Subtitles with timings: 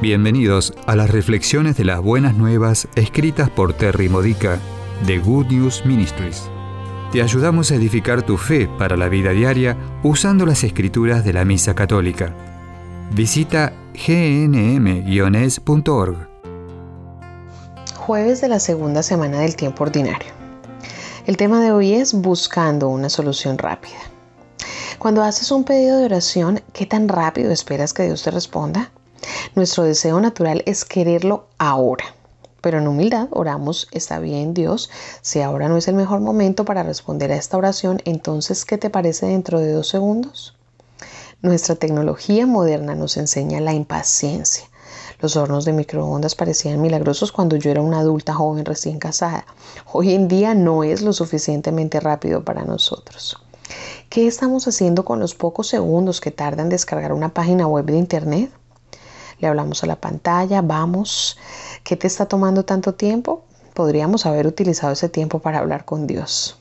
[0.00, 4.58] Bienvenidos a las reflexiones de las buenas nuevas escritas por Terry Modica
[5.06, 6.44] de Good News Ministries.
[7.12, 11.44] Te ayudamos a edificar tu fe para la vida diaria usando las escrituras de la
[11.44, 12.34] Misa Católica.
[13.12, 15.36] Visita gnm-es.org.
[17.96, 20.32] Jueves de la segunda semana del tiempo ordinario.
[21.26, 23.98] El tema de hoy es buscando una solución rápida.
[24.98, 28.90] Cuando haces un pedido de oración, ¿qué tan rápido esperas que Dios te responda?
[29.54, 32.04] Nuestro deseo natural es quererlo ahora.
[32.60, 34.90] Pero en humildad oramos, está bien Dios,
[35.22, 38.90] si ahora no es el mejor momento para responder a esta oración, entonces ¿qué te
[38.90, 40.54] parece dentro de dos segundos?
[41.42, 44.64] Nuestra tecnología moderna nos enseña la impaciencia.
[45.20, 49.46] Los hornos de microondas parecían milagrosos cuando yo era una adulta joven recién casada.
[49.92, 53.38] Hoy en día no es lo suficientemente rápido para nosotros.
[54.10, 57.96] ¿Qué estamos haciendo con los pocos segundos que tarda en descargar una página web de
[57.96, 58.50] Internet?
[59.40, 61.38] Le hablamos a la pantalla, vamos,
[61.82, 63.44] ¿qué te está tomando tanto tiempo?
[63.74, 66.58] Podríamos haber utilizado ese tiempo para hablar con Dios.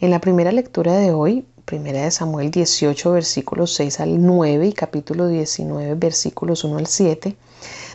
[0.00, 4.72] En la primera lectura de hoy, primera de Samuel 18, versículos 6 al 9 y
[4.72, 7.36] capítulo 19, versículos 1 al 7,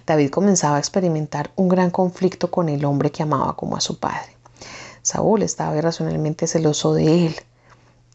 [0.07, 3.99] David comenzaba a experimentar un gran conflicto con el hombre que amaba como a su
[3.99, 4.35] padre.
[5.03, 7.35] Saúl estaba irracionalmente celoso de él.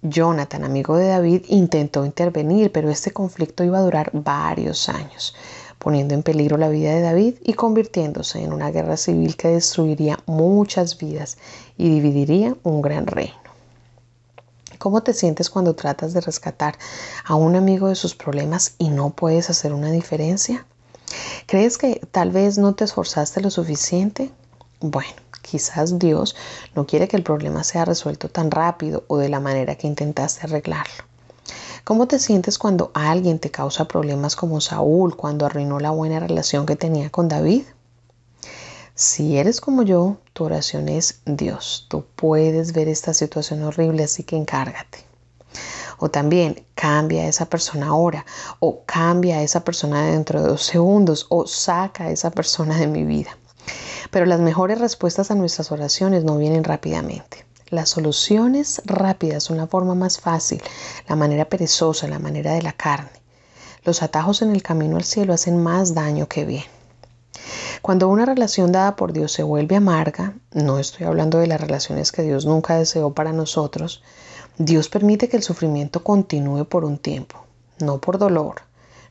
[0.03, 5.35] Jonathan, amigo de David, intentó intervenir, pero este conflicto iba a durar varios años
[5.79, 10.19] poniendo en peligro la vida de David y convirtiéndose en una guerra civil que destruiría
[10.27, 11.39] muchas vidas
[11.77, 13.35] y dividiría un gran reino.
[14.79, 16.77] ¿Cómo te sientes cuando tratas de rescatar
[17.25, 20.67] a un amigo de sus problemas y no puedes hacer una diferencia?
[21.47, 24.31] ¿Crees que tal vez no te esforzaste lo suficiente?
[24.81, 26.37] Bueno, quizás Dios
[26.75, 30.47] no quiere que el problema sea resuelto tan rápido o de la manera que intentaste
[30.47, 31.05] arreglarlo.
[31.87, 36.67] ¿Cómo te sientes cuando alguien te causa problemas como Saúl cuando arruinó la buena relación
[36.67, 37.63] que tenía con David?
[38.97, 41.87] Si eres como yo, tu oración es Dios.
[41.89, 44.99] Tú puedes ver esta situación horrible, así que encárgate.
[45.99, 48.27] O también cambia a esa persona ahora,
[48.59, 52.89] o cambia a esa persona dentro de dos segundos, o saca a esa persona de
[52.89, 53.39] mi vida.
[54.11, 57.46] Pero las mejores respuestas a nuestras oraciones no vienen rápidamente.
[57.71, 60.63] Las soluciones rápidas son la forma más fácil,
[61.09, 63.11] la manera perezosa, la manera de la carne.
[63.83, 66.63] Los atajos en el camino al cielo hacen más daño que bien.
[67.83, 72.13] Cuando una relación dada por Dios se vuelve amarga, no estoy hablando de las relaciones
[72.13, 74.01] que Dios nunca deseó para nosotros,
[74.59, 77.45] Dios permite que el sufrimiento continúe por un tiempo,
[77.81, 78.63] no por dolor.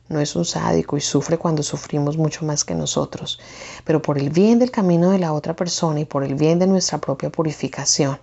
[0.08, 3.38] No es un sádico y sufre cuando sufrimos mucho más que nosotros,
[3.84, 6.66] pero por el bien del camino de la otra persona y por el bien de
[6.66, 8.18] nuestra propia purificación.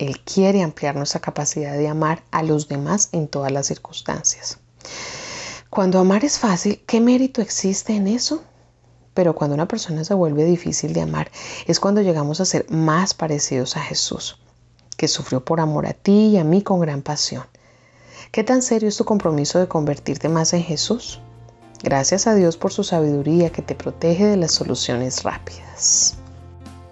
[0.00, 4.58] Él quiere ampliar nuestra capacidad de amar a los demás en todas las circunstancias.
[5.68, 8.42] Cuando amar es fácil, ¿qué mérito existe en eso?
[9.12, 11.30] Pero cuando una persona se vuelve difícil de amar
[11.66, 14.38] es cuando llegamos a ser más parecidos a Jesús,
[14.96, 17.44] que sufrió por amor a ti y a mí con gran pasión.
[18.32, 21.20] ¿Qué tan serio es tu compromiso de convertirte más en Jesús?
[21.82, 26.19] Gracias a Dios por su sabiduría que te protege de las soluciones rápidas.